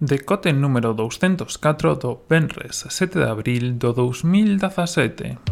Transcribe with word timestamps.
Decote 0.00 0.52
número 0.52 0.94
204 0.94 1.96
do 1.96 2.22
Benres 2.30 2.86
7 2.86 3.18
de 3.18 3.26
abril 3.26 3.82
do 3.82 3.90
2017. 3.90 5.42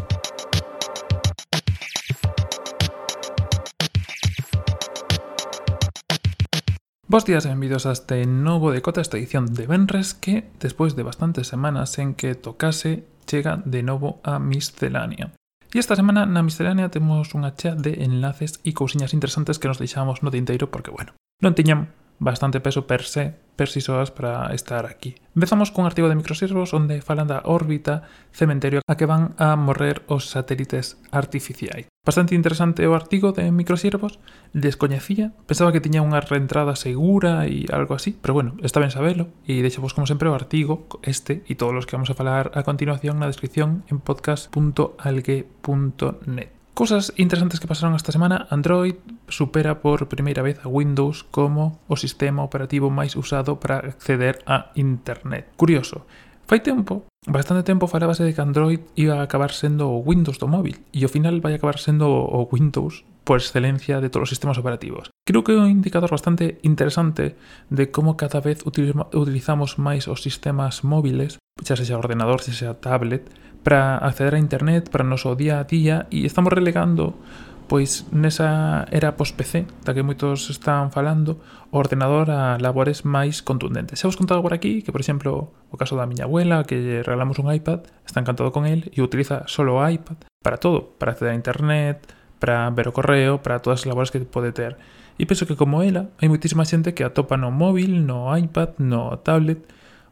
Bos 7.11 7.27
días 7.27 7.43
e 7.43 7.51
benvidos 7.51 7.83
a 7.83 7.91
este 7.91 8.23
novo 8.23 8.71
decote, 8.71 9.03
esta 9.03 9.19
edición 9.19 9.51
de 9.51 9.67
Benres 9.67 10.15
que, 10.15 10.47
despois 10.63 10.95
de 10.95 11.03
bastantes 11.03 11.51
semanas 11.51 11.99
en 11.99 12.15
que 12.15 12.31
tocase, 12.31 13.03
chega 13.27 13.59
de 13.67 13.83
novo 13.83 14.23
a 14.23 14.39
Miscelánea. 14.39 15.35
E 15.75 15.83
esta 15.83 15.99
semana 15.99 16.23
na 16.23 16.39
miscelánea 16.39 16.87
temos 16.87 17.35
unha 17.35 17.51
chea 17.51 17.75
de 17.75 17.99
enlaces 17.99 18.63
e 18.63 18.71
cousiñas 18.71 19.11
interesantes 19.11 19.59
que 19.59 19.67
nos 19.67 19.83
deixamos 19.83 20.23
no 20.23 20.31
tinteiro 20.31 20.71
porque, 20.71 20.95
bueno, 20.95 21.19
non 21.43 21.51
tiñan 21.51 21.91
bastante 22.19 22.59
peso 22.59 22.87
per 22.87 23.03
se, 23.03 23.33
per 23.55 23.69
si 23.69 23.81
soas 23.81 24.11
para 24.11 24.53
estar 24.53 24.85
aquí. 24.85 25.15
Empezamos 25.35 25.71
cun 25.71 25.85
artigo 25.85 26.09
de 26.09 26.15
Microservos 26.15 26.73
onde 26.73 27.01
falan 27.01 27.27
da 27.27 27.41
órbita 27.45 28.03
cementerio 28.33 28.81
a 28.85 28.95
que 28.97 29.09
van 29.09 29.33
a 29.37 29.55
morrer 29.57 30.03
os 30.07 30.29
satélites 30.29 30.97
artificiais. 31.11 31.87
Bastante 32.07 32.39
interesante 32.39 32.87
o 32.87 32.95
artigo 32.95 33.33
de 33.33 33.51
Microservos, 33.51 34.19
descoñecía, 34.53 35.33
pensaba 35.43 35.73
que 35.75 35.83
tiña 35.83 36.05
unha 36.05 36.23
reentrada 36.23 36.79
segura 36.79 37.43
e 37.45 37.67
algo 37.67 37.99
así, 37.99 38.15
pero 38.15 38.33
bueno, 38.33 38.55
está 38.63 38.79
ben 38.79 38.95
sabelo 38.95 39.27
e 39.43 39.59
deixamos 39.59 39.91
como 39.91 40.07
sempre 40.07 40.31
o 40.31 40.37
artigo 40.37 40.87
este 41.03 41.43
e 41.45 41.59
todos 41.59 41.75
os 41.75 41.85
que 41.85 41.99
vamos 41.99 42.09
a 42.09 42.15
falar 42.15 42.55
a 42.55 42.63
continuación 42.63 43.19
na 43.19 43.27
descripción 43.27 43.83
en 43.91 43.99
podcast.algue.net. 43.99 46.56
Cosas 46.77 47.11
interesantes 47.17 47.59
que 47.59 47.65
pasaron 47.65 47.97
esta 47.97 48.13
semana, 48.13 48.45
Android 48.53 49.01
supera 49.27 49.81
por 49.81 50.05
primeira 50.05 50.45
vez 50.45 50.61
a 50.61 50.69
Windows 50.69 51.25
como 51.25 51.81
o 51.89 51.97
sistema 51.97 52.45
operativo 52.45 52.93
máis 52.93 53.17
usado 53.17 53.57
para 53.57 53.81
acceder 53.81 54.45
a 54.45 54.69
Internet. 54.77 55.49
Curioso, 55.57 56.05
Fai 56.45 56.61
tempo, 56.61 57.09
bastante 57.25 57.65
tempo 57.65 57.89
falábase 57.89 58.23
de 58.23 58.37
que 58.37 58.45
Android 58.45 58.79
iba 58.93 59.17
a 59.17 59.25
acabar 59.25 59.51
sendo 59.57 59.89
o 59.89 60.05
Windows 60.05 60.37
do 60.37 60.45
móvil 60.45 60.77
e 60.93 61.01
ao 61.01 61.09
final 61.09 61.41
vai 61.41 61.57
acabar 61.57 61.81
sendo 61.81 62.13
o 62.13 62.45
Windows 62.45 63.09
por 63.25 63.41
excelencia 63.41 63.97
de 63.97 64.13
todos 64.13 64.29
os 64.29 64.33
sistemas 64.37 64.61
operativos. 64.61 65.09
Creo 65.25 65.41
que 65.41 65.51
é 65.51 65.59
un 65.59 65.73
indicador 65.73 66.13
bastante 66.13 66.61
interesante 66.61 67.35
de 67.73 67.89
como 67.89 68.21
cada 68.21 68.37
vez 68.37 68.61
utilizamos 68.63 69.81
máis 69.81 70.05
os 70.05 70.21
sistemas 70.21 70.85
móviles, 70.85 71.41
xa 71.65 71.73
sexa 71.73 71.99
ordenador, 71.99 72.39
xa 72.39 72.53
sexa 72.53 72.79
tablet, 72.79 73.27
para 73.67 73.97
acceder 73.97 74.35
a 74.35 74.39
internet, 74.39 74.89
para 74.89 75.03
noso 75.03 75.35
día 75.35 75.59
a 75.59 75.67
día 75.67 76.07
e 76.07 76.23
estamos 76.23 76.55
relegando 76.55 77.19
pois 77.67 78.07
nesa 78.15 78.87
era 78.95 79.19
post-PC 79.19 79.67
da 79.83 79.91
que 79.91 80.07
moitos 80.07 80.47
están 80.47 80.87
falando 80.87 81.43
o 81.67 81.75
ordenador 81.75 82.31
a 82.31 82.55
labores 82.63 83.03
máis 83.03 83.43
contundentes. 83.43 83.99
Xa 83.99 84.07
vos 84.07 84.15
contado 84.15 84.39
por 84.39 84.55
aquí 84.55 84.87
que, 84.87 84.95
por 84.95 85.03
exemplo, 85.03 85.51
o 85.67 85.75
caso 85.75 85.99
da 85.99 86.07
miña 86.07 86.31
abuela 86.31 86.63
que 86.63 86.79
lle 86.79 87.03
regalamos 87.03 87.43
un 87.43 87.51
iPad, 87.51 87.83
está 88.07 88.23
encantado 88.23 88.55
con 88.55 88.63
el 88.63 88.87
e 88.95 89.03
utiliza 89.03 89.43
solo 89.51 89.75
o 89.75 89.83
iPad 89.83 90.15
para 90.39 90.63
todo, 90.63 90.95
para 90.95 91.11
acceder 91.11 91.35
a 91.35 91.41
internet, 91.43 92.07
para 92.39 92.71
ver 92.71 92.87
o 92.87 92.95
correo, 92.95 93.43
para 93.43 93.59
todas 93.59 93.83
as 93.83 93.87
labores 93.91 94.15
que 94.15 94.23
pode 94.23 94.55
ter. 94.55 94.79
E 95.19 95.27
penso 95.27 95.43
que 95.43 95.59
como 95.59 95.83
ela, 95.83 96.07
hai 96.23 96.31
moitísima 96.31 96.63
xente 96.63 96.95
que 96.95 97.03
atopa 97.03 97.35
no 97.35 97.51
móvil, 97.51 98.07
no 98.07 98.31
iPad, 98.31 98.79
no 98.79 99.11
tablet, 99.27 99.59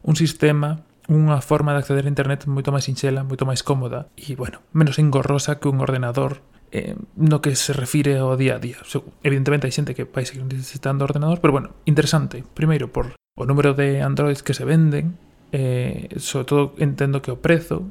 un 0.04 0.12
sistema 0.12 0.84
unha 1.06 1.38
forma 1.42 1.72
de 1.72 1.82
acceder 1.82 2.06
a 2.06 2.12
internet 2.12 2.46
moito 2.50 2.74
máis 2.74 2.86
sinxela, 2.86 3.22
moito 3.22 3.46
máis 3.46 3.62
cómoda 3.62 4.10
e, 4.18 4.34
bueno, 4.34 4.62
menos 4.74 4.98
engorrosa 4.98 5.58
que 5.62 5.70
un 5.70 5.78
ordenador 5.78 6.42
eh, 6.72 6.98
no 7.14 7.40
que 7.40 7.54
se 7.54 7.72
refire 7.72 8.18
ao 8.18 8.34
día 8.34 8.58
a 8.58 8.62
día. 8.62 8.82
So, 8.82 9.06
evidentemente 9.22 9.70
hai 9.70 9.74
xente 9.74 9.94
que 9.94 10.04
vai 10.04 10.26
seguir 10.26 10.44
necesitando 10.44 11.06
ordenador, 11.06 11.38
pero, 11.38 11.54
bueno, 11.54 11.78
interesante. 11.86 12.42
Primeiro, 12.42 12.90
por 12.90 13.14
o 13.36 13.44
número 13.44 13.76
de 13.76 14.00
Androids 14.02 14.42
que 14.42 14.56
se 14.56 14.64
venden, 14.64 15.20
eh, 15.52 16.08
sobre 16.16 16.44
todo 16.46 16.62
entendo 16.78 17.22
que 17.22 17.30
o 17.30 17.38
prezo 17.38 17.86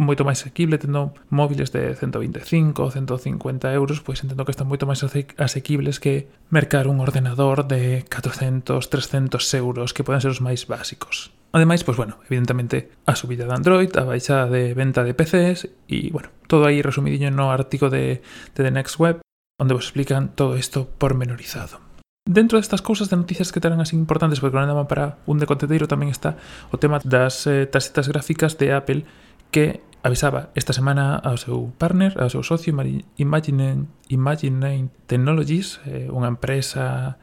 moito 0.00 0.24
máis 0.24 0.40
asequible 0.40 0.80
tendo 0.80 1.12
móviles 1.28 1.70
de 1.76 1.92
125 1.92 2.88
150 2.88 3.68
euros 3.76 4.00
pois 4.00 4.24
entendo 4.24 4.48
que 4.48 4.54
están 4.56 4.66
moito 4.66 4.88
máis 4.88 5.04
asequibles 5.04 6.00
que 6.00 6.32
mercar 6.48 6.88
un 6.88 7.04
ordenador 7.04 7.68
de 7.68 8.08
400 8.08 8.80
300 8.80 9.44
euros 9.60 9.92
que 9.92 10.02
poden 10.02 10.24
ser 10.24 10.32
os 10.32 10.40
máis 10.40 10.64
básicos 10.64 11.30
Ademais, 11.50 11.82
pois 11.82 11.98
bueno, 11.98 12.22
evidentemente 12.30 12.94
a 13.10 13.18
subida 13.18 13.42
de 13.42 13.50
Android, 13.50 13.90
a 13.98 14.06
baixada 14.06 14.46
de 14.46 14.70
venta 14.70 15.02
de 15.02 15.18
PCs 15.18 15.66
e, 15.90 16.06
bueno, 16.14 16.30
todo 16.46 16.62
aí 16.62 16.78
resumidiño 16.78 17.34
no 17.34 17.50
artigo 17.50 17.90
de, 17.90 18.22
de 18.54 18.60
The 18.62 18.70
Next 18.70 19.02
Web 19.02 19.18
onde 19.60 19.74
vos 19.74 19.84
explican 19.84 20.32
todo 20.34 20.56
isto 20.56 20.88
pormenorizado. 20.96 21.78
Dentro 22.24 22.56
destas 22.56 22.80
cousas 22.80 23.10
de 23.10 23.16
noticias 23.16 23.52
que 23.52 23.60
terán 23.60 23.80
así 23.80 23.94
importantes, 23.96 24.40
porque 24.40 24.56
non 24.56 24.64
andaban 24.64 24.88
para 24.88 25.20
un 25.28 25.36
de 25.36 25.44
contenteiro, 25.44 25.84
tamén 25.84 26.08
está 26.08 26.40
o 26.72 26.80
tema 26.80 26.96
das 27.04 27.44
eh, 27.44 27.68
tarxetas 27.68 28.08
gráficas 28.08 28.56
de 28.56 28.72
Apple 28.72 29.04
que 29.52 29.84
avisaba 30.02 30.50
esta 30.54 30.72
semana 30.72 31.20
ao 31.20 31.36
seu 31.36 31.72
partner, 31.76 32.16
ao 32.16 32.30
seu 32.30 32.42
socio 32.42 32.72
Imagine, 33.18 33.86
Imagine 34.08 34.88
Technologies, 35.06 35.80
eh, 35.84 36.08
unha 36.08 36.32
empresa 36.32 37.20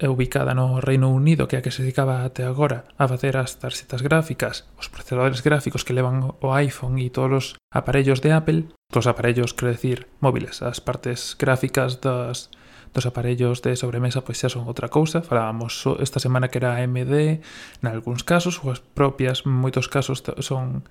eh, 0.00 0.08
ubicada 0.08 0.56
no 0.56 0.80
Reino 0.80 1.12
Unido 1.12 1.44
que 1.46 1.60
a 1.60 1.62
que 1.62 1.70
se 1.70 1.84
dedicaba 1.84 2.24
até 2.24 2.48
agora 2.48 2.88
a 2.96 3.04
facer 3.04 3.36
as 3.36 3.60
tarxetas 3.60 4.00
gráficas, 4.00 4.64
os 4.80 4.88
procesadores 4.88 5.44
gráficos 5.44 5.84
que 5.84 5.92
levan 5.92 6.32
o 6.40 6.48
iPhone 6.56 6.96
e 7.04 7.12
todos 7.12 7.32
os 7.32 7.46
aparellos 7.68 8.24
de 8.24 8.32
Apple, 8.32 8.72
dos 8.88 9.06
aparellos, 9.06 9.52
quero 9.52 9.76
decir, 9.76 10.08
móviles, 10.24 10.64
as 10.64 10.80
partes 10.80 11.36
gráficas 11.36 12.00
das, 12.00 12.48
dos 12.96 13.04
aparellos 13.04 13.60
de 13.60 13.76
sobremesa 13.76 14.24
pois 14.24 14.40
xa 14.40 14.48
son 14.48 14.64
outra 14.64 14.88
cousa, 14.88 15.20
falábamos 15.20 15.84
esta 16.00 16.22
semana 16.22 16.48
que 16.48 16.56
era 16.56 16.80
AMD, 16.80 17.44
nalgúns 17.84 18.24
casos, 18.24 18.64
ou 18.64 18.72
as 18.72 18.80
propias, 18.80 19.44
moitos 19.44 19.92
casos 19.92 20.24
son 20.40 20.88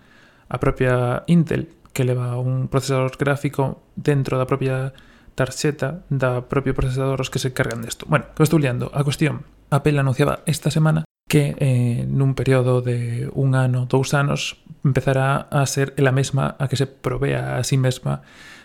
a 0.49 0.57
propia 0.59 1.23
Intel 1.27 1.69
que 1.93 2.03
leva 2.03 2.37
un 2.37 2.67
procesador 2.67 3.15
gráfico 3.17 3.85
dentro 3.95 4.37
da 4.41 4.49
propia 4.49 4.91
tarxeta 5.37 6.05
da 6.09 6.45
propio 6.45 6.73
procesador 6.73 7.21
os 7.21 7.29
que 7.29 7.41
se 7.41 7.53
cargan 7.53 7.81
desto. 7.85 8.05
Bueno, 8.09 8.25
que 8.33 8.43
estou 8.45 8.61
liando. 8.61 8.89
A 8.93 9.05
cuestión, 9.05 9.45
Apple 9.69 9.97
anunciaba 9.97 10.41
esta 10.45 10.69
semana 10.69 11.05
que 11.29 11.57
eh, 11.57 12.05
nun 12.05 12.37
período 12.37 12.85
de 12.85 13.25
un 13.33 13.57
ano, 13.57 13.89
dous 13.89 14.13
anos, 14.13 14.61
empezará 14.85 15.49
a 15.49 15.65
ser 15.65 15.97
ela 15.97 16.13
mesma 16.13 16.53
a 16.61 16.69
que 16.69 16.77
se 16.77 16.85
provea 16.85 17.57
a 17.57 17.63
sí 17.65 17.77
mesma 17.77 18.21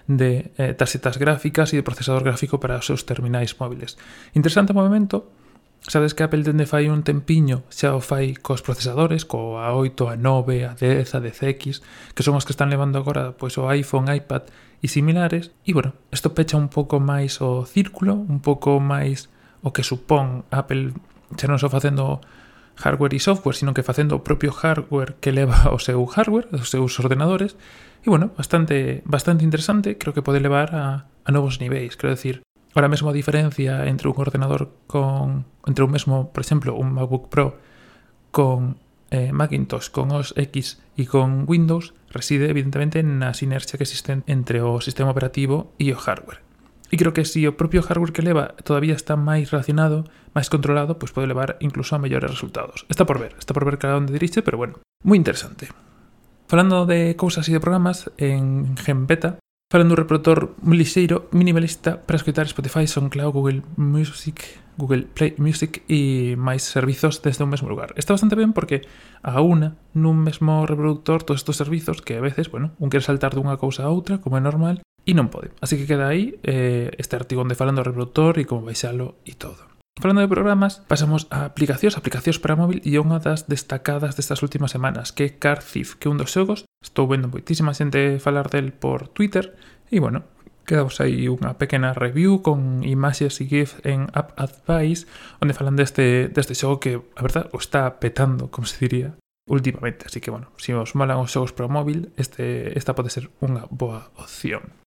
de 0.09 0.53
eh, 0.57 0.73
tarxetas 0.73 1.17
gráficas 1.17 1.73
e 1.73 1.81
de 1.81 1.87
procesador 1.87 2.25
gráfico 2.25 2.61
para 2.61 2.81
os 2.81 2.85
seus 2.85 3.05
terminais 3.09 3.57
móviles. 3.57 3.97
Interesante 4.37 4.77
movimento, 4.77 5.33
Sabes 5.87 6.13
que 6.13 6.23
Apple 6.23 6.43
dende 6.43 6.67
fai 6.67 6.91
un 6.91 7.07
tempiño 7.07 7.65
xa 7.71 7.95
o 7.95 8.03
fai 8.03 8.35
cos 8.35 8.61
procesadores, 8.61 9.25
co 9.25 9.63
A8, 9.63 10.19
A9, 10.19 10.77
A10, 10.77 11.17
A10X, 11.17 11.81
que 12.13 12.25
son 12.27 12.37
os 12.37 12.45
que 12.45 12.53
están 12.53 12.69
levando 12.69 12.99
agora 12.99 13.39
pois 13.39 13.57
o 13.57 13.71
iPhone, 13.71 14.11
iPad 14.11 14.51
e 14.83 14.87
similares. 14.91 15.55
E 15.65 15.73
bueno, 15.73 15.95
isto 16.13 16.35
pecha 16.35 16.59
un 16.59 16.69
pouco 16.69 17.01
máis 17.01 17.41
o 17.41 17.65
círculo, 17.65 18.19
un 18.19 18.43
pouco 18.43 18.83
máis 18.83 19.33
o 19.63 19.73
que 19.73 19.87
supón 19.87 20.45
Apple 20.53 20.93
xa 21.39 21.47
non 21.49 21.63
só 21.63 21.73
facendo 21.73 22.21
hardware 22.79 23.15
e 23.15 23.21
software, 23.21 23.57
sino 23.57 23.75
que 23.75 23.83
facendo 23.83 24.17
o 24.17 24.25
propio 24.25 24.53
hardware 24.55 25.19
que 25.19 25.33
leva 25.35 25.71
o 25.75 25.79
seu 25.79 26.05
hardware, 26.07 26.49
os 26.55 26.71
seus 26.71 26.99
ordenadores. 27.01 27.57
E 28.05 28.11
bueno, 28.11 28.31
bastante, 28.37 29.03
bastante 29.05 29.43
interesante, 29.43 29.99
creo 29.99 30.15
que 30.15 30.23
pode 30.23 30.39
levar 30.39 30.75
a, 30.75 31.11
a 31.25 31.31
novos 31.33 31.59
niveis, 31.59 31.99
quero 31.99 32.15
decir, 32.15 32.47
Ahora 32.75 32.89
mesmo 32.89 33.09
a 33.09 33.17
diferencia 33.17 33.87
entre 33.87 34.09
un 34.09 34.19
ordenador 34.19 34.71
con 34.87 35.47
entre 35.65 35.85
un 35.85 35.91
mesmo, 35.91 36.33
por 36.33 36.43
exemplo, 36.43 36.75
un 36.75 36.93
MacBook 36.93 37.29
Pro 37.29 37.57
con 38.31 38.77
eh, 39.11 39.33
Macintosh, 39.33 39.91
con 39.91 40.13
OS 40.13 40.35
X 40.37 40.81
e 40.97 41.07
con 41.09 41.45
Windows 41.49 41.95
reside 42.13 42.49
evidentemente 42.53 43.01
na 43.01 43.33
sinerxia 43.33 43.81
que 43.81 43.89
existe 43.89 44.21
entre 44.29 44.61
o 44.61 44.81
sistema 44.85 45.13
operativo 45.13 45.73
e 45.81 45.93
o 45.93 45.97
hardware. 45.97 46.45
E 46.89 46.97
creo 46.97 47.13
que 47.13 47.29
si 47.29 47.45
o 47.45 47.57
propio 47.57 47.85
hardware 47.85 48.17
que 48.17 48.25
leva 48.25 48.57
todavía 48.65 48.97
está 48.97 49.17
máis 49.17 49.53
relacionado, 49.53 50.09
máis 50.33 50.49
controlado, 50.49 50.97
pois 50.97 51.13
pode 51.13 51.29
levar 51.29 51.61
incluso 51.61 51.97
a 51.97 52.01
mellores 52.01 52.33
resultados. 52.33 52.89
Está 52.89 53.05
por 53.05 53.21
ver, 53.21 53.37
está 53.37 53.53
por 53.53 53.69
ver 53.69 53.77
cada 53.77 53.97
onde 53.97 54.13
dirixe, 54.13 54.41
pero 54.41 54.57
bueno, 54.57 54.81
moi 55.05 55.17
interesante. 55.17 55.69
Falando 56.49 56.89
de 56.89 57.13
cousas 57.13 57.45
e 57.49 57.53
de 57.53 57.61
programas, 57.61 58.09
en 58.17 58.77
GenBeta 58.81 59.37
para 59.69 59.85
un 59.85 59.95
reproductor 59.95 60.57
lixeiro 60.65 61.29
minimalista 61.31 62.01
para 62.01 62.17
escoitar 62.17 62.47
Spotify, 62.47 62.87
SoundCloud, 62.87 63.33
Google 63.33 63.63
Music, 63.77 64.41
Google 64.79 65.05
Play 65.13 65.35
Music 65.37 65.85
e 65.93 66.41
máis 66.41 66.65
servizos 66.65 67.21
desde 67.21 67.45
un 67.45 67.53
mesmo 67.53 67.69
lugar. 67.69 67.93
Está 68.01 68.17
bastante 68.17 68.33
ben 68.33 68.57
porque 68.57 68.89
a 69.21 69.45
unha 69.45 69.77
nun 69.93 70.25
mesmo 70.25 70.65
reproductor 70.65 71.21
todos 71.21 71.45
estes 71.45 71.61
servizos 71.61 72.01
que 72.01 72.17
a 72.17 72.25
veces, 72.25 72.49
bueno, 72.49 72.73
un 72.81 72.89
quer 72.89 73.05
saltar 73.05 73.37
dunha 73.37 73.61
cousa 73.61 73.85
a 73.85 73.93
outra, 73.93 74.25
como 74.25 74.41
é 74.41 74.43
normal, 74.43 74.81
e 75.05 75.13
non 75.13 75.29
pode. 75.29 75.53
Así 75.61 75.77
que 75.77 75.85
queda 75.85 76.09
aí 76.09 76.41
eh, 76.49 76.89
este 76.97 77.21
artigo 77.21 77.45
onde 77.45 77.53
falando 77.53 77.85
reproductor 77.85 78.41
e 78.41 78.49
como 78.49 78.65
baixalo 78.65 79.21
e 79.29 79.37
todo. 79.37 79.68
Falando 80.01 80.21
de 80.21 80.29
programas, 80.29 80.79
pasamos 80.87 81.27
a 81.35 81.45
aplicacións, 81.45 81.99
aplicacións 81.99 82.39
para 82.39 82.55
móvil 82.55 82.79
e 82.87 83.03
unha 83.03 83.19
das 83.19 83.51
destacadas 83.51 84.15
destas 84.15 84.47
últimas 84.47 84.71
semanas, 84.71 85.11
que 85.11 85.27
é 85.27 85.35
Car 85.35 85.59
Thief, 85.59 85.99
que 85.99 86.07
é 86.07 86.13
un 86.15 86.23
dos 86.23 86.31
xogos, 86.31 86.71
estou 86.79 87.11
vendo 87.11 87.27
moitísima 87.27 87.75
xente 87.75 88.23
falar 88.23 88.47
del 88.47 88.71
por 88.71 89.11
Twitter, 89.11 89.59
e 89.91 89.99
bueno, 89.99 90.23
quedamos 90.63 91.03
aí 91.03 91.27
unha 91.27 91.59
pequena 91.59 91.99
review 91.99 92.47
con 92.47 92.87
imaxes 92.87 93.43
e 93.43 93.51
gif 93.51 93.83
en 93.83 94.07
App 94.15 94.39
Advice, 94.39 95.11
onde 95.43 95.59
falan 95.59 95.75
deste, 95.75 96.31
deste 96.31 96.55
xogo 96.55 96.79
que, 96.79 97.03
a 97.19 97.23
verdad, 97.27 97.51
o 97.51 97.59
está 97.59 97.99
petando, 97.99 98.55
como 98.55 98.71
se 98.71 98.79
diría, 98.87 99.19
últimamente. 99.51 100.07
Así 100.07 100.23
que, 100.23 100.31
bueno, 100.31 100.55
se 100.63 100.71
si 100.71 100.79
os 100.79 100.95
molan 100.95 101.19
os 101.19 101.35
xogos 101.35 101.51
para 101.51 101.67
o 101.67 101.75
móvil, 101.75 102.15
este, 102.15 102.71
esta 102.79 102.95
pode 102.95 103.11
ser 103.11 103.35
unha 103.43 103.67
boa 103.67 104.15
opción. 104.15 104.79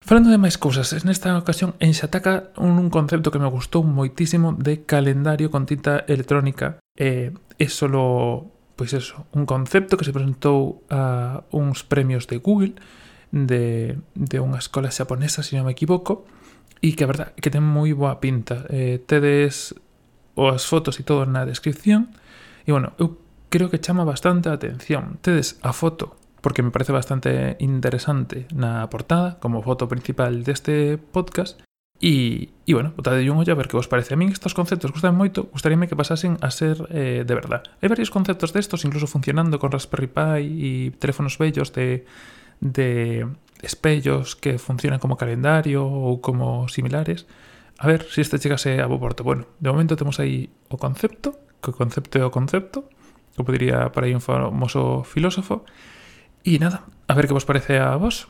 Falando 0.00 0.32
de 0.32 0.40
máis 0.40 0.56
cousas, 0.56 0.96
nesta 1.04 1.36
ocasión 1.36 1.76
enxataca 1.76 2.56
un, 2.56 2.80
un 2.80 2.88
concepto 2.88 3.28
que 3.28 3.38
me 3.38 3.52
gustou 3.52 3.84
moitísimo 3.84 4.56
de 4.56 4.82
calendario 4.88 5.52
con 5.52 5.68
tinta 5.68 6.08
electrónica. 6.08 6.80
Eh, 6.96 7.36
é 7.60 7.68
solo, 7.68 8.48
pois 8.80 8.96
eso, 8.96 9.28
un 9.36 9.44
concepto 9.44 10.00
que 10.00 10.08
se 10.08 10.16
presentou 10.16 10.82
a 10.88 11.44
uns 11.52 11.84
premios 11.84 12.24
de 12.26 12.40
Google 12.40 12.80
de, 13.30 14.00
de 14.16 14.36
unha 14.40 14.58
escola 14.58 14.90
xaponesa, 14.90 15.44
se 15.44 15.54
non 15.54 15.68
me 15.68 15.76
equivoco, 15.76 16.24
e 16.80 16.96
que 16.96 17.04
a 17.04 17.10
verdad 17.12 17.28
que 17.36 17.52
ten 17.52 17.62
moi 17.62 17.92
boa 17.92 18.18
pinta. 18.24 18.66
Eh, 18.72 19.04
tedes 19.04 19.76
as 20.34 20.64
fotos 20.64 20.96
e 20.96 21.04
todo 21.04 21.28
na 21.28 21.44
descripción, 21.44 22.16
e 22.64 22.72
bueno, 22.72 22.96
eu 22.96 23.20
creo 23.52 23.68
que 23.68 23.78
chama 23.78 24.08
bastante 24.08 24.48
a 24.48 24.56
atención. 24.56 25.20
Tedes 25.20 25.60
a 25.60 25.76
foto 25.76 26.19
porque 26.40 26.64
me 26.64 26.72
parece 26.72 26.92
bastante 26.92 27.56
interesante 27.60 28.48
na 28.52 28.88
portada 28.88 29.38
como 29.40 29.62
foto 29.62 29.88
principal 29.88 30.42
deste 30.44 30.96
podcast 30.98 31.60
E, 32.00 32.48
e 32.64 32.72
bueno, 32.72 32.96
botade 32.96 33.28
un 33.28 33.36
ollo 33.36 33.52
a 33.52 33.60
ver 33.60 33.68
que 33.68 33.76
vos 33.76 33.84
parece. 33.84 34.16
A 34.16 34.16
min 34.16 34.32
estes 34.32 34.56
conceptos 34.56 34.88
gustan 34.88 35.12
moito, 35.12 35.52
gustaríame 35.52 35.84
que 35.84 35.92
pasasen 35.92 36.40
a 36.40 36.48
ser 36.48 36.88
eh, 36.88 37.28
de 37.28 37.34
verdad. 37.36 37.60
Hai 37.84 37.92
varios 37.92 38.08
conceptos 38.08 38.56
destos, 38.56 38.88
incluso 38.88 39.04
funcionando 39.04 39.60
con 39.60 39.68
Raspberry 39.68 40.08
Pi 40.08 40.40
e 40.48 40.70
teléfonos 40.96 41.36
bellos 41.36 41.76
de, 41.76 42.08
de 42.64 43.28
espellos 43.60 44.32
que 44.32 44.56
funcionan 44.56 44.96
como 44.96 45.20
calendario 45.20 45.84
ou 45.84 46.24
como 46.24 46.72
similares. 46.72 47.28
A 47.76 47.84
ver 47.84 48.08
se 48.08 48.24
si 48.24 48.24
este 48.24 48.40
chegase 48.40 48.80
a 48.80 48.88
bo 48.88 48.96
porto. 48.96 49.20
Bueno, 49.20 49.44
de 49.60 49.68
momento 49.68 49.92
temos 49.92 50.16
aí 50.24 50.48
o 50.72 50.80
concepto, 50.80 51.36
que 51.60 51.68
o 51.68 51.76
concepto 51.76 52.16
é 52.16 52.24
o 52.24 52.32
concepto, 52.32 52.88
como 53.36 53.52
diría 53.52 53.92
para 53.92 54.08
aí 54.08 54.16
un 54.16 54.24
famoso 54.24 55.04
filósofo, 55.04 55.68
E 56.44 56.56
nada, 56.58 56.86
a 57.08 57.14
ver 57.14 57.26
que 57.26 57.36
vos 57.36 57.44
parece 57.44 57.78
a 57.78 57.96
vos. 57.96 58.28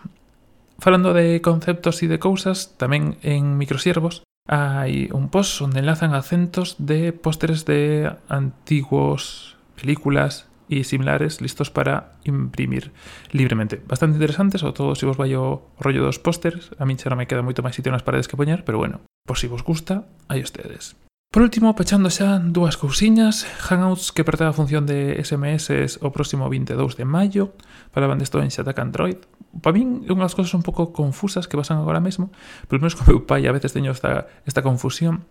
Falando 0.81 1.13
de 1.13 1.45
conceptos 1.45 2.01
e 2.03 2.09
de 2.09 2.19
cousas, 2.19 2.75
tamén 2.81 3.21
en 3.21 3.61
microsiervos 3.61 4.25
hai 4.49 5.13
un 5.13 5.29
post 5.29 5.61
onde 5.63 5.79
enlazan 5.79 6.17
acentos 6.17 6.75
de 6.81 7.13
pósteres 7.13 7.69
de 7.69 8.11
antigos 8.27 9.55
películas 9.79 10.51
e 10.71 10.87
similares 10.87 11.43
listos 11.43 11.69
para 11.69 12.17
imprimir 12.23 12.95
libremente. 13.35 13.83
Bastante 13.85 14.17
interesantes, 14.17 14.63
sobre 14.63 14.75
todo 14.75 14.95
se 14.95 15.05
vos 15.05 15.19
vai 15.19 15.35
rollo 15.35 16.03
dos 16.07 16.23
pósters. 16.23 16.71
A 16.79 16.87
min 16.87 16.97
xa 16.97 17.11
non 17.11 17.19
me 17.19 17.29
queda 17.29 17.45
moito 17.45 17.61
máis 17.61 17.75
sitio 17.75 17.91
nas 17.91 18.07
paredes 18.07 18.31
que 18.31 18.39
poñer, 18.39 18.63
pero 18.63 18.79
bueno, 18.79 19.03
por 19.27 19.37
si 19.37 19.51
vos 19.51 19.67
gusta, 19.67 20.07
aí 20.31 20.41
ustedes. 20.41 20.95
Por 21.31 21.43
último, 21.47 21.79
pechando 21.79 22.11
xa 22.11 22.43
dúas 22.43 22.75
cousiñas, 22.75 23.47
Hangouts 23.63 24.11
que 24.11 24.27
perdeu 24.27 24.51
a 24.51 24.57
función 24.59 24.83
de 24.83 25.15
SMS 25.23 26.03
o 26.03 26.11
próximo 26.11 26.51
22 26.51 26.99
de 26.99 27.07
maio, 27.07 27.55
falaban 27.95 28.19
desto 28.19 28.43
en 28.43 28.51
Xataca 28.51 28.83
Android. 28.83 29.15
Para 29.63 29.79
min 29.79 30.03
é 30.03 30.11
unhas 30.11 30.35
cousas 30.35 30.59
un 30.59 30.67
pouco 30.67 30.91
confusas 30.91 31.47
que 31.47 31.55
pasan 31.55 31.79
agora 31.79 32.03
mesmo, 32.03 32.35
pelo 32.67 32.83
menos 32.83 32.99
con 32.99 33.07
meu 33.07 33.23
pai 33.31 33.47
a 33.47 33.55
veces 33.55 33.71
teño 33.71 33.95
esta, 33.95 34.27
esta 34.43 34.67
confusión. 34.67 35.23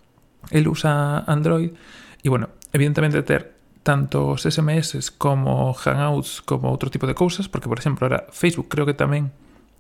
El 0.56 0.72
usa 0.72 1.28
Android 1.28 1.76
e, 2.24 2.28
bueno, 2.32 2.48
evidentemente 2.72 3.20
ter 3.28 3.60
tantos 3.84 4.48
SMS 4.48 5.12
como 5.20 5.76
Hangouts 5.76 6.40
como 6.48 6.72
outro 6.72 6.88
tipo 6.88 7.12
de 7.12 7.16
cousas, 7.20 7.52
porque, 7.52 7.68
por 7.68 7.76
exemplo, 7.76 8.08
ahora 8.08 8.24
Facebook 8.32 8.72
creo 8.72 8.88
que 8.88 8.96
tamén 8.96 9.36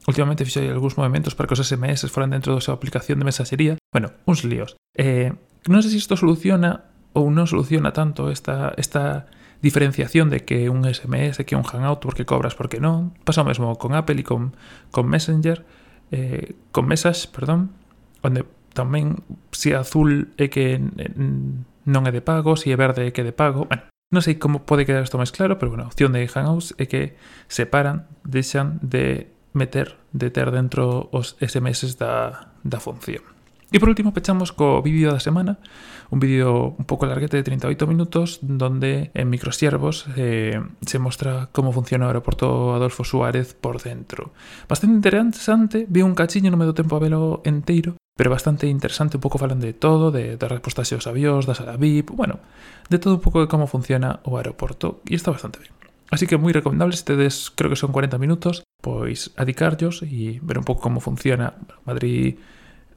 Últimamente 0.07 0.47
fixei 0.47 0.65
algúns 0.71 0.95
movimentos 0.95 1.35
para 1.35 1.45
que 1.45 1.53
os 1.53 1.61
SMS 1.61 2.07
foran 2.07 2.31
dentro 2.31 2.55
da 2.55 2.63
súa 2.63 2.79
aplicación 2.79 3.19
de 3.19 3.27
mensaxería. 3.27 3.73
Bueno, 3.91 4.15
uns 4.25 4.47
líos. 4.47 4.79
Eh, 4.95 5.35
non 5.67 5.83
sei 5.83 5.91
se 5.91 5.99
isto 5.99 6.15
soluciona 6.15 6.87
ou 7.17 7.27
non 7.33 7.49
soluciona 7.49 7.91
tanto 7.91 8.29
esta, 8.31 8.71
esta 8.77 9.27
diferenciación 9.61 10.29
de 10.29 10.45
que 10.45 10.69
un 10.69 10.85
SMS, 10.85 11.43
que 11.43 11.55
un 11.55 11.63
Hangout, 11.63 11.99
porque 11.99 12.25
cobras, 12.25 12.55
porque 12.55 12.79
non. 12.79 13.11
Pasa 13.27 13.43
o 13.43 13.47
mesmo 13.47 13.75
con 13.75 13.91
Apple 13.91 14.21
e 14.21 14.25
con, 14.25 14.55
con 14.93 15.09
Messenger, 15.11 15.65
eh, 16.11 16.55
con 16.71 16.87
Mesas, 16.87 17.27
perdón, 17.27 17.75
onde 18.23 18.47
tamén 18.71 19.19
se 19.51 19.75
azul 19.75 20.31
é 20.39 20.47
que 20.47 20.79
non 20.79 22.01
é 22.07 22.11
de 22.13 22.23
pago, 22.23 22.55
se 22.55 22.71
é 22.71 22.77
verde 22.79 23.09
é 23.09 23.11
que 23.11 23.21
é 23.21 23.27
de 23.27 23.35
pago. 23.35 23.67
Bueno, 23.67 23.89
non 24.13 24.23
sei 24.23 24.39
como 24.39 24.63
pode 24.63 24.87
quedar 24.87 25.03
isto 25.03 25.19
máis 25.19 25.33
claro, 25.33 25.59
pero 25.59 25.75
bueno, 25.75 25.85
a 25.85 25.91
opción 25.91 26.15
de 26.15 26.23
Hangouts 26.23 26.77
é 26.79 26.85
que 26.87 27.19
separan, 27.51 28.07
deixan 28.23 28.79
de 28.79 29.33
meter, 29.51 29.99
de 30.15 30.29
ter 30.31 30.53
dentro 30.55 31.09
os 31.11 31.35
SMS 31.43 31.99
da, 31.99 32.53
da 32.63 32.79
función. 32.79 33.38
E 33.69 33.77
por 33.77 33.93
último 33.93 34.17
pechamos 34.17 34.49
co 34.49 34.81
vídeo 34.81 35.13
da 35.13 35.21
semana, 35.21 35.61
un 36.09 36.17
vídeo 36.17 36.73
un 36.73 36.85
pouco 36.89 37.05
larguete 37.05 37.37
de 37.37 37.45
38 37.45 37.85
minutos 37.85 38.41
donde 38.41 39.13
en 39.13 39.29
microsiervos 39.29 40.09
eh, 40.17 40.57
se 40.81 40.97
mostra 40.97 41.53
como 41.53 41.69
funciona 41.69 42.09
o 42.09 42.09
aeroporto 42.09 42.73
Adolfo 42.73 43.05
Suárez 43.05 43.53
por 43.53 43.77
dentro. 43.77 44.33
Bastante 44.65 44.97
interesante, 44.97 45.85
vi 45.85 46.01
un 46.01 46.17
cachiño, 46.17 46.49
non 46.49 46.57
me 46.57 46.65
do 46.65 46.73
tempo 46.73 46.97
a 46.97 47.03
velo 47.03 47.45
enteiro, 47.45 47.93
pero 48.17 48.33
bastante 48.33 48.65
interesante, 48.65 49.21
un 49.21 49.23
pouco 49.23 49.37
falan 49.37 49.61
de 49.61 49.77
todo, 49.77 50.09
de, 50.09 50.33
de 50.33 50.45
respostas 50.49 50.89
aos 50.89 51.05
avións, 51.05 51.45
da 51.45 51.53
sala 51.53 51.77
VIP, 51.77 52.09
bueno, 52.09 52.41
de 52.89 52.97
todo 52.97 53.21
un 53.21 53.23
pouco 53.23 53.45
de 53.45 53.47
como 53.53 53.69
funciona 53.69 54.25
o 54.25 54.41
aeroporto, 54.41 55.05
e 55.05 55.13
está 55.13 55.29
bastante 55.29 55.61
ben. 55.61 55.69
Así 56.09 56.25
que 56.25 56.41
moi 56.41 56.49
recomendable, 56.49 56.97
se 56.97 57.05
tedes, 57.05 57.53
creo 57.53 57.69
que 57.69 57.77
son 57.77 57.93
40 57.93 58.17
minutos, 58.17 58.65
pois 58.81 59.29
adicarllos 59.37 60.01
e 60.01 60.41
ver 60.41 60.57
un 60.57 60.65
pouco 60.65 60.81
como 60.81 61.05
funciona 61.05 61.53
Madrid 61.85 62.41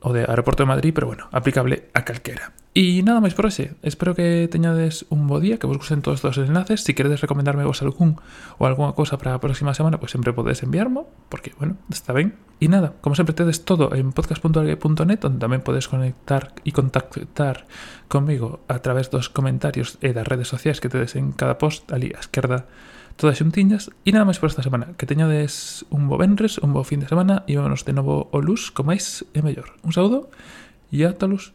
o 0.03 0.13
de 0.13 0.27
Aeroporto 0.27 0.63
de 0.63 0.69
Madrid, 0.69 0.93
pero 0.95 1.07
bueno, 1.07 1.29
aplicable 1.33 1.89
a 1.95 2.05
calquera. 2.05 2.53
E 2.73 3.05
nada 3.05 3.21
máis 3.21 3.37
por 3.37 3.45
hoxe. 3.45 3.77
Espero 3.85 4.17
que 4.17 4.49
teñades 4.49 5.05
un 5.13 5.29
bo 5.29 5.45
día, 5.45 5.61
que 5.61 5.69
vos 5.69 5.77
gusten 5.77 6.01
todos 6.01 6.25
os 6.25 6.41
enlaces. 6.41 6.81
Si 6.81 6.97
queredes 6.97 7.21
recomendarme 7.21 7.69
vos 7.69 7.85
algún 7.85 8.17
ou 8.57 8.65
algunha 8.65 8.97
cosa 8.97 9.21
para 9.21 9.37
a 9.37 9.45
próxima 9.45 9.77
semana, 9.77 10.01
pues 10.01 10.17
sempre 10.17 10.33
podedes 10.33 10.65
enviarmo, 10.65 11.05
porque, 11.29 11.53
bueno, 11.61 11.77
está 11.93 12.17
ben. 12.17 12.33
E 12.65 12.73
nada, 12.73 12.97
como 13.05 13.13
sempre 13.13 13.37
tedes 13.37 13.69
todo 13.69 13.93
en 13.93 14.17
podcast.algue.net, 14.17 15.21
onde 15.21 15.37
tamén 15.37 15.61
podes 15.61 15.85
conectar 15.85 16.57
e 16.65 16.73
contactar 16.73 17.69
comigo 18.09 18.65
a 18.73 18.81
través 18.81 19.13
dos 19.13 19.29
comentarios 19.29 20.01
e 20.01 20.17
das 20.17 20.25
redes 20.25 20.49
sociais 20.49 20.81
que 20.81 20.89
tedes 20.89 21.13
en 21.13 21.37
cada 21.37 21.61
post, 21.61 21.93
ali 21.93 22.17
a 22.17 22.25
esquerda, 22.25 22.73
todas 23.17 23.39
xuntiñas. 23.39 23.93
E 24.03 24.11
nada 24.11 24.27
máis 24.27 24.41
por 24.41 24.49
esta 24.49 24.65
semana. 24.65 24.97
Que 24.97 25.07
teñades 25.07 25.85
un 25.93 26.09
bo 26.09 26.17
venres, 26.17 26.59
un 26.59 26.73
bo 26.73 26.83
fin 26.83 27.05
de 27.05 27.09
semana 27.09 27.45
e 27.47 27.55
vámonos 27.55 27.85
de 27.85 27.93
novo 27.93 28.33
o 28.33 28.39
luz, 28.41 28.73
comáis 28.73 29.23
e 29.37 29.41
mellor. 29.45 29.77
Un 29.85 29.93
saúdo 29.93 30.33
e 30.91 31.05
ata 31.05 31.29
luz. 31.29 31.53